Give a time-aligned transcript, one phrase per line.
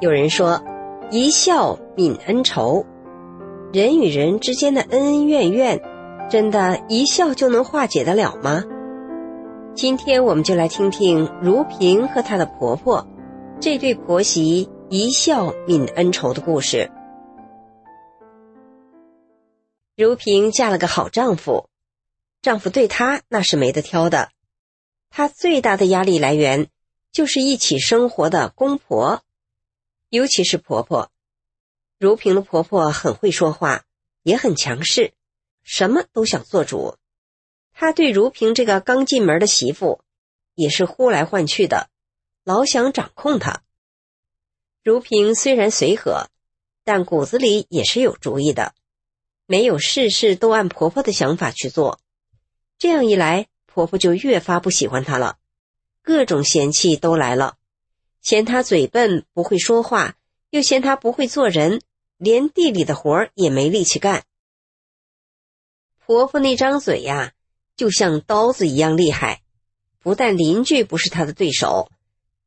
[0.00, 0.62] 有人说。
[1.10, 2.86] 一笑泯恩仇，
[3.72, 5.80] 人与人之间的恩恩怨怨，
[6.28, 8.64] 真的一笑就能化解得了吗？
[9.74, 13.06] 今天我们就来听听如萍和她的婆婆
[13.60, 16.90] 这对婆媳一笑泯恩仇的故事。
[19.94, 21.68] 如萍嫁了个好丈夫，
[22.40, 24.30] 丈夫对她那是没得挑的。
[25.10, 26.68] 她最大的压力来源
[27.12, 29.20] 就是一起生活的公婆。
[30.14, 31.10] 尤其是婆婆，
[31.98, 33.84] 如萍的婆婆很会说话，
[34.22, 35.12] 也很强势，
[35.64, 36.96] 什么都想做主。
[37.72, 40.04] 她对如萍这个刚进门的媳妇，
[40.54, 41.90] 也是呼来唤去的，
[42.44, 43.64] 老想掌控她。
[44.84, 46.28] 如萍虽然随和，
[46.84, 48.72] 但骨子里也是有主意的，
[49.46, 51.98] 没有事事都按婆婆的想法去做。
[52.78, 55.38] 这样一来，婆婆就越发不喜欢她了，
[56.02, 57.56] 各种嫌弃都来了。
[58.24, 60.16] 嫌他嘴笨不会说话，
[60.48, 61.82] 又嫌他不会做人，
[62.16, 64.24] 连地里的活儿也没力气干。
[65.98, 67.34] 婆婆那张嘴呀，
[67.76, 69.42] 就像刀子一样厉害，
[69.98, 71.90] 不但邻居不是她的对手，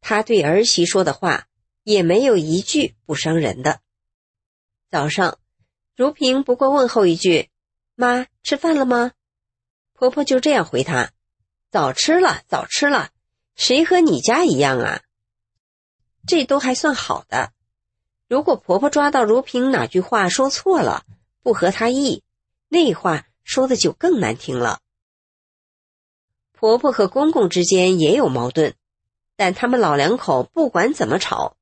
[0.00, 1.46] 她对儿媳说的话
[1.82, 3.80] 也没有一句不伤人的。
[4.90, 5.38] 早上，
[5.94, 7.50] 如萍不过问候一句
[7.94, 9.12] ：“妈，吃饭了吗？”
[9.92, 11.12] 婆婆就这样回她
[11.70, 13.10] ：“早吃了，早吃了，
[13.56, 15.02] 谁和你家一样啊？”
[16.26, 17.52] 这都还算好的，
[18.28, 21.04] 如果婆婆抓到如萍哪句话说错了，
[21.42, 22.24] 不合她意，
[22.68, 24.80] 那话说的就更难听了。
[26.52, 28.74] 婆婆和公公之间也有矛盾，
[29.36, 31.56] 但他们老两口不管怎么吵，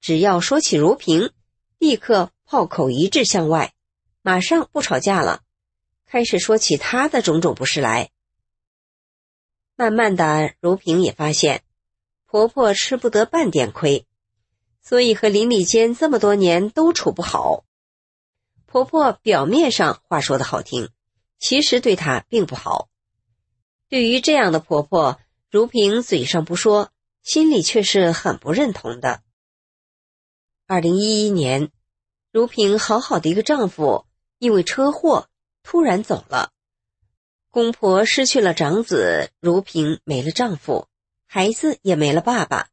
[0.00, 1.32] 只要说起如萍，
[1.78, 3.72] 立刻炮口一致向外，
[4.20, 5.40] 马上不吵架了，
[6.04, 8.10] 开始说起她的种种不是来。
[9.76, 11.62] 慢慢的，如萍也发现，
[12.26, 14.06] 婆婆吃不得半点亏。
[14.82, 17.64] 所以和邻里间这么多年都处不好。
[18.66, 20.90] 婆婆表面上话说的好听，
[21.38, 22.88] 其实对她并不好。
[23.88, 25.20] 对于这样的婆婆，
[25.50, 26.92] 如萍嘴上不说，
[27.22, 29.22] 心里却是很不认同的。
[30.66, 31.70] 二零一一年，
[32.30, 34.06] 如萍好好的一个丈夫
[34.38, 35.28] 因为车祸
[35.64, 36.52] 突然走了，
[37.50, 40.86] 公婆失去了长子，如萍没了丈夫，
[41.26, 42.68] 孩子也没了爸爸。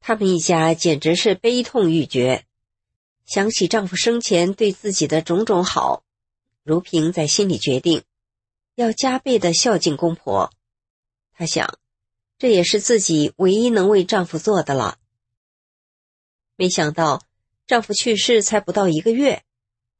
[0.00, 2.44] 他们一家简直是悲痛欲绝，
[3.26, 6.02] 想起丈夫生前对自己的种种好，
[6.62, 8.04] 如萍在心里决定，
[8.74, 10.50] 要加倍的孝敬公婆。
[11.32, 11.78] 她想，
[12.38, 14.98] 这也是自己唯一能为丈夫做的了。
[16.56, 17.22] 没想到，
[17.66, 19.44] 丈夫去世才不到一个月，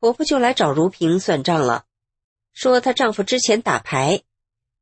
[0.00, 1.84] 婆婆就来找如萍算账了，
[2.52, 4.22] 说她丈夫之前打牌，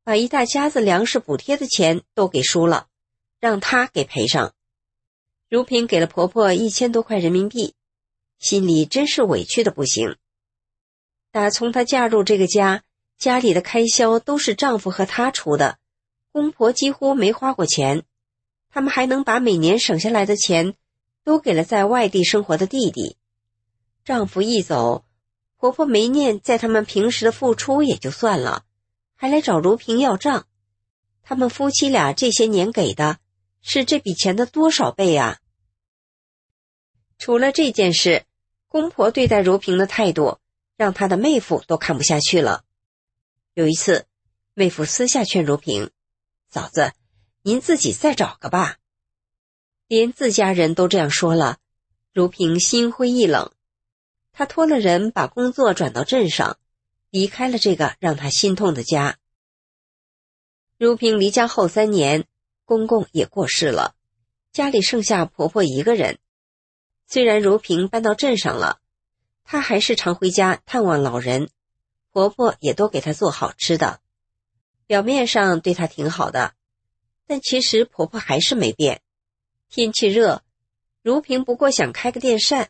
[0.03, 2.87] 把一大家子粮食补贴的钱都给输了，
[3.39, 4.53] 让她给赔上。
[5.49, 7.73] 如萍给了婆婆一千多块人民币，
[8.37, 10.17] 心里真是委屈的不行。
[11.31, 12.83] 打从她嫁入这个家，
[13.17, 15.77] 家里的开销都是丈夫和她出的，
[16.33, 18.03] 公婆几乎没花过钱。
[18.69, 20.75] 他们还能把每年省下来的钱
[21.23, 23.15] 都给了在外地生活的弟弟。
[24.03, 25.05] 丈夫一走，
[25.55, 28.65] 婆婆没念在他们平时的付出也就算了，
[29.15, 30.45] 还来找如萍要账。
[31.23, 33.19] 他们夫妻俩这些年给的。
[33.61, 35.39] 是这笔钱的多少倍啊？
[37.17, 38.25] 除了这件事，
[38.67, 40.39] 公婆对待如萍的态度
[40.75, 42.63] 让她的妹夫都看不下去了。
[43.53, 44.05] 有一次，
[44.53, 45.89] 妹夫私下劝如萍
[46.47, 46.93] ：“嫂子，
[47.41, 48.77] 您自己再找个吧。”
[49.87, 51.57] 连自家人都这样说了，
[52.13, 53.51] 如萍心灰意冷。
[54.31, 56.59] 她托了人把工作转到镇上，
[57.09, 59.17] 离开了这个让她心痛的家。
[60.77, 62.27] 如萍离家后三年。
[62.67, 63.95] 公公也过世了，
[64.51, 66.19] 家里剩下婆婆一个人。
[67.07, 68.81] 虽然如萍搬到镇上了，
[69.45, 71.49] 她还是常回家探望老人，
[72.11, 74.01] 婆婆也都给她做好吃的，
[74.85, 76.55] 表面上对她挺好的，
[77.25, 79.01] 但其实婆婆还是没变。
[79.69, 80.43] 天气热，
[81.01, 82.69] 如萍不过想开个电扇，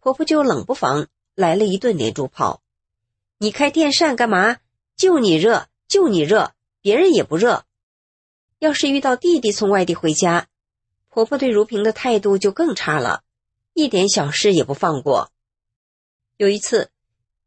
[0.00, 2.62] 婆婆就冷不防来了一顿连珠炮
[3.36, 4.56] ：“你开电扇干嘛？
[4.96, 7.64] 就你热，就你热，别人也不热。”
[8.58, 10.48] 要是遇到弟弟从外地回家，
[11.08, 13.22] 婆婆对如萍的态度就更差了，
[13.74, 15.30] 一点小事也不放过。
[16.38, 16.90] 有一次，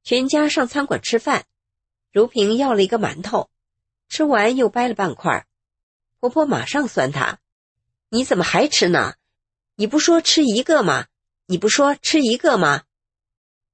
[0.04, 1.46] 全家上餐馆吃饭，
[2.12, 3.50] 如萍要了一个馒头，
[4.08, 5.48] 吃完又掰了半块，
[6.20, 7.40] 婆婆马上酸她
[8.10, 9.16] ：“你怎么还吃呢？
[9.76, 11.08] 你不说吃一个吗？
[11.48, 12.84] 你不说吃一个吗？”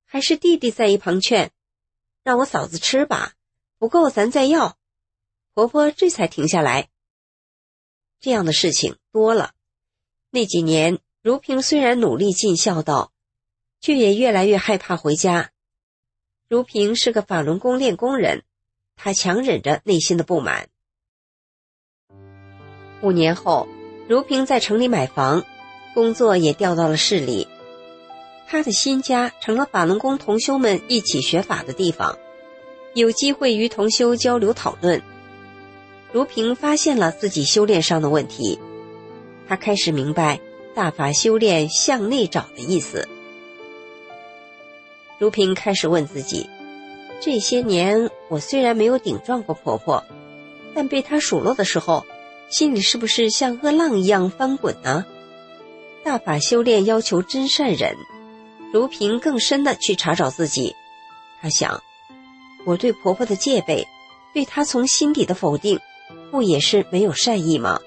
[0.07, 1.51] 还是弟弟在一旁劝
[2.23, 3.33] ：“让我嫂子吃吧，
[3.77, 4.77] 不够咱再要。”
[5.53, 6.89] 婆婆这才停下来。
[8.25, 9.51] 这样的事情多了。
[10.31, 13.11] 那几年，如萍虽然努力尽孝道，
[13.81, 15.51] 却也越来越害怕回家。
[16.49, 18.41] 如萍是个法轮功练功人，
[18.95, 20.69] 她强忍着内心的不满。
[23.03, 23.67] 五年后，
[24.09, 25.45] 如萍在城里买房，
[25.93, 27.47] 工作也调到了市里。
[28.47, 32.17] 她的新家成了法轮功同修们一起学法的地方，
[32.95, 34.99] 有机会与同修交流讨论。
[36.15, 38.57] 如萍发现了自己修炼上的问题，
[39.49, 40.39] 她开始明白
[40.73, 43.05] 大法修炼向内找的意思。
[45.19, 46.49] 如萍开始问自己：
[47.19, 50.05] 这些年我虽然没有顶撞过婆婆，
[50.73, 52.05] 但被她数落的时候，
[52.47, 55.05] 心里是不是像恶浪一样翻滚呢？
[56.01, 57.93] 大法修炼要求真善忍，
[58.71, 60.73] 如萍更深的去查找自己。
[61.41, 61.83] 她想：
[62.65, 63.85] 我对婆婆的戒备，
[64.33, 65.77] 对她从心底的否定。
[66.35, 67.79] 不也是没有善意吗？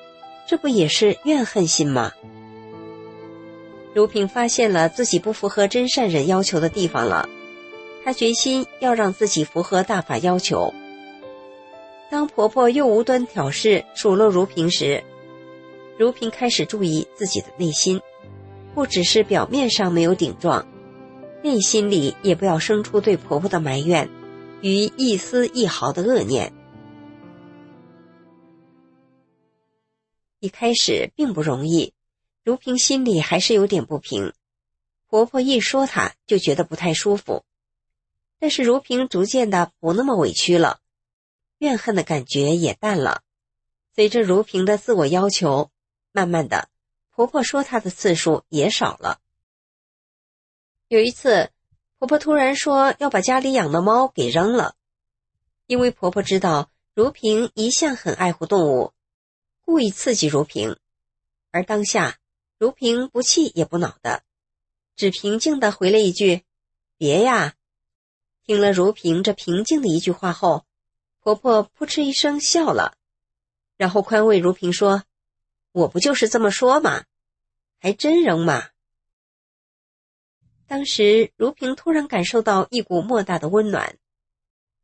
[0.46, 2.12] 这不也是怨恨心吗？
[3.92, 7.28] 如萍发现了自己不符合真善忍要求的地方了，
[8.02, 10.72] 她决心要让自己符合大法要求。
[12.08, 15.04] 当婆婆又无端挑事数落如萍时，
[15.98, 18.00] 如萍开始注意自己的内心，
[18.74, 20.66] 不只是表面上没有顶撞，
[21.42, 24.08] 内心里也不要生出对婆婆的埋怨
[24.62, 26.50] 与一丝一毫的恶念。
[30.40, 31.94] 一开始并不容易，
[32.44, 34.32] 如萍心里还是有点不平。
[35.08, 37.44] 婆婆一说她，就觉得不太舒服。
[38.38, 40.80] 但是如萍逐渐的不那么委屈了，
[41.58, 43.22] 怨恨的感觉也淡了。
[43.96, 45.72] 随着如萍的自我要求，
[46.12, 46.68] 慢慢的，
[47.10, 49.18] 婆婆说她的次数也少了。
[50.86, 51.50] 有一次，
[51.98, 54.76] 婆婆突然说要把家里养的猫给扔了，
[55.66, 58.92] 因为婆婆知道如萍一向很爱护动物。
[59.68, 60.78] 故意刺激如萍，
[61.50, 62.18] 而当下
[62.56, 64.22] 如萍不气也不恼的，
[64.96, 66.42] 只平静的回了一句
[66.96, 67.54] ：“别呀。”
[68.46, 70.64] 听了如萍这平静的一句话后，
[71.20, 72.96] 婆婆扑哧一声笑了，
[73.76, 75.04] 然后宽慰如萍说
[75.72, 77.04] ：“我不就是这么说嘛，
[77.78, 78.70] 还真扔嘛。”
[80.66, 83.98] 当时如萍突然感受到一股莫大的温暖，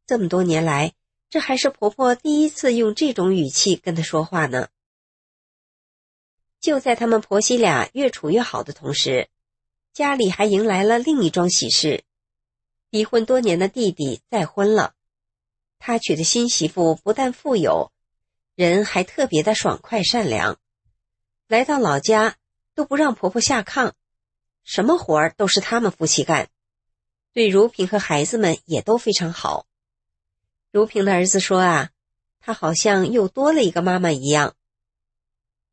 [0.07, 0.93] 这么多年来，
[1.31, 4.69] 这还是婆婆第一次用这种语气跟她说话呢。
[6.64, 9.28] 就在他们婆媳俩越处越好的同时，
[9.93, 12.05] 家里还迎来了另一桩喜事：
[12.88, 14.94] 离婚多年的弟弟再婚了。
[15.78, 17.93] 他娶的新媳妇不但富有，
[18.55, 20.58] 人还特别的爽快善良。
[21.49, 22.37] 来到老家
[22.75, 23.93] 都不让婆婆下炕，
[24.62, 26.49] 什么活儿都是他们夫妻干，
[27.34, 29.66] 对如萍和孩子们也都非常好。
[30.72, 31.90] 如萍的儿子说：“啊，
[32.40, 34.56] 他好像又多了一个妈妈一样。”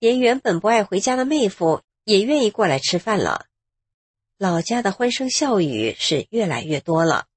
[0.02, 3.46] 连原本不爱回家的妹夫也愿意过来吃饭了，
[4.40, 7.28] 老家的欢声笑语是越来越多了。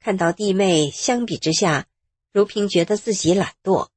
[0.00, 1.86] 看到弟妹，相比之下，
[2.32, 3.88] 如萍觉得自己懒惰。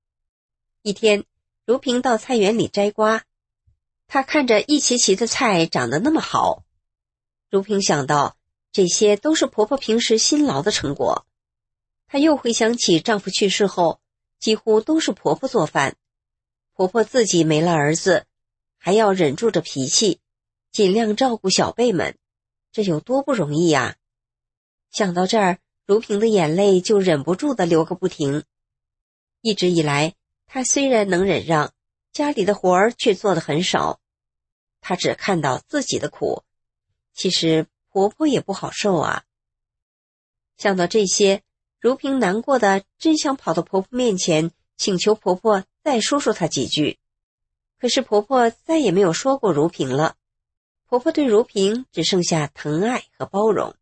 [0.81, 1.23] 一天，
[1.65, 3.23] 如萍到菜园里摘瓜，
[4.07, 6.65] 她看着一齐齐的菜长得那么好，
[7.49, 8.35] 如萍想到
[8.73, 11.25] 这些都是婆婆平时辛劳的成果。
[12.07, 14.01] 她又回想起丈夫去世后，
[14.37, 15.95] 几乎都是婆婆做饭。
[16.75, 18.25] 婆婆自己没了儿子，
[18.77, 20.19] 还要忍住着脾气，
[20.73, 22.17] 尽量照顾小辈们，
[22.73, 23.95] 这有多不容易呀！
[24.91, 28.43] 想到这儿，如萍的眼泪就忍不住的流个不停。
[29.39, 30.15] 一直以来，
[30.47, 31.71] 她虽然能忍让，
[32.11, 34.01] 家里的活儿却做的很少。
[34.81, 36.43] 她只看到自己的苦，
[37.13, 39.23] 其实婆婆也不好受啊。
[40.57, 41.41] 想到这些，
[41.79, 44.51] 如萍难过的真想跑到婆婆面前。
[44.77, 46.99] 请求婆婆再说说她几句，
[47.79, 50.15] 可是婆婆再也没有说过如萍了。
[50.87, 53.75] 婆婆对如萍只剩下疼爱和包容。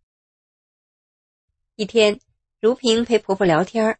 [1.76, 2.20] 一天，
[2.60, 4.00] 如萍陪婆婆聊天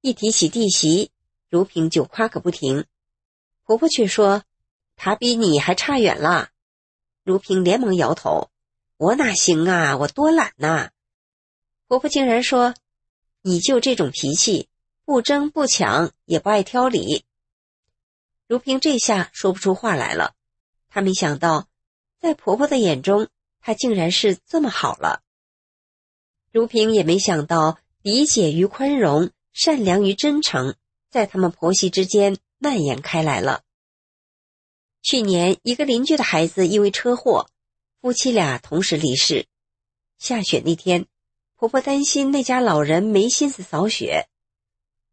[0.00, 1.10] 一提起弟媳，
[1.50, 2.86] 如萍就夸个不停。
[3.64, 4.44] 婆婆却说
[4.96, 6.50] ：“她比你还差远了。”
[7.22, 8.50] 如萍连忙摇头
[8.96, 10.90] ：“我哪行啊，我多懒呐！”
[11.86, 12.74] 婆婆竟然说
[13.42, 14.68] ：“你就这种脾气。”
[15.12, 17.26] 不争不抢，也不爱挑理，
[18.46, 20.34] 如萍这下说不出话来了。
[20.88, 21.68] 她没想到，
[22.18, 23.28] 在婆婆的眼中，
[23.60, 25.20] 她竟然是这么好了。
[26.50, 30.76] 如萍也没想到，理解与宽容、善良与真诚，
[31.10, 33.64] 在他们婆媳之间蔓延开来了。
[35.02, 37.50] 去年，一个邻居的孩子因为车祸，
[38.00, 39.46] 夫妻俩同时离世。
[40.16, 41.04] 下雪那天，
[41.56, 44.30] 婆婆担心那家老人没心思扫雪，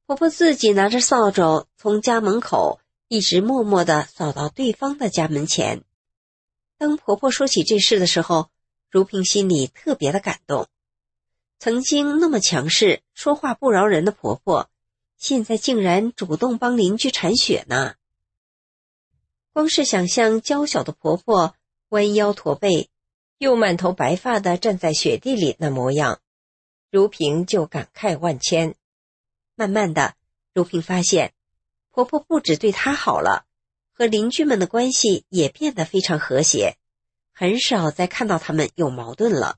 [0.10, 5.84] 婆婆自己拿着扫帚从家门口一直默默的扫到对方的家门前。
[6.80, 8.50] 当婆婆说起这事的时候，
[8.90, 10.66] 如萍心里特别的感动。
[11.60, 14.72] 曾经那么强势、说话不饶人的婆婆，
[15.16, 17.94] 现在竟然主动帮邻居铲雪呢。
[19.54, 21.54] 光是想象娇小的婆婆
[21.90, 22.90] 弯腰驼背，
[23.38, 26.20] 又满头白发的站在雪地里那模样，
[26.90, 28.74] 如萍就感慨万千。
[29.60, 30.14] 慢慢的，
[30.54, 31.34] 如萍发现，
[31.92, 33.44] 婆婆不止对她好了，
[33.94, 36.78] 和邻居们的关系也变得非常和谐，
[37.34, 39.58] 很少再看到他们有矛盾了。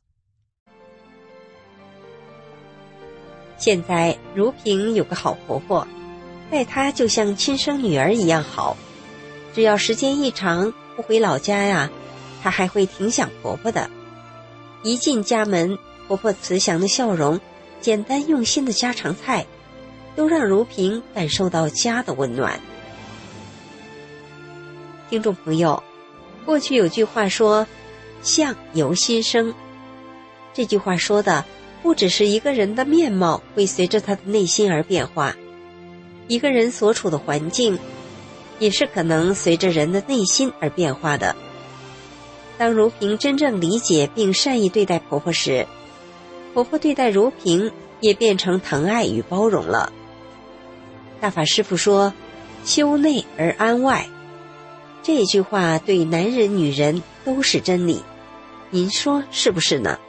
[3.60, 5.88] 现在如萍有个好婆婆，
[6.50, 8.76] 待她就像亲生女儿一样好。
[9.54, 11.92] 只要时间一长不回老家呀，
[12.42, 13.92] 她还会挺想婆婆的。
[14.82, 15.78] 一进家门，
[16.08, 17.40] 婆婆慈祥的笑容、
[17.82, 19.46] 简单用心的家常菜，
[20.16, 22.60] 都让如萍感受到家的温暖。
[25.10, 25.84] 听众朋友，
[26.46, 27.68] 过去有句话说
[28.24, 29.54] ：“相由心生。”
[30.54, 31.46] 这句话说的。
[31.84, 35.36] 不只是一个人的面貌会随着他的内心而变化，
[36.28, 37.80] 一个人所处的环境，
[38.60, 41.36] 也是可能随着人的内心而变化的。
[42.60, 45.66] 当如萍真正理解并善意对待婆婆时，
[46.54, 49.92] 婆婆对待如萍也变成疼爱与包容了。
[51.22, 52.12] 大法师傅说
[52.66, 54.06] ：“修内而安外。”
[55.04, 58.04] 这句话对男人女人都是真理，
[58.72, 60.00] 您说是不是呢？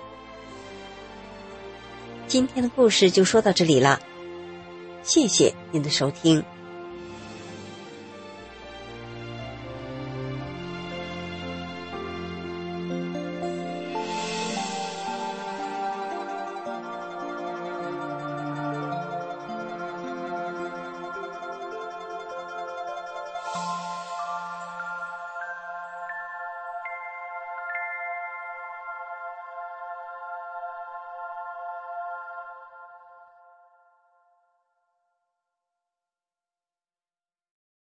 [2.26, 4.00] 今天的故事就说到这里了，
[5.02, 6.42] 谢谢您的收听。